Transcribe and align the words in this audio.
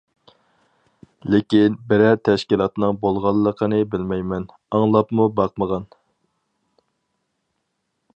لېكىن 1.33 1.75
بىرەر 1.91 2.15
تەشكىلاتنىڭ 2.29 2.97
بولغانلىقىنى 3.03 3.81
بىلمەيمەن، 3.91 4.49
ئاڭلاپمۇ 4.79 5.29
باقمىغان. 5.41 5.87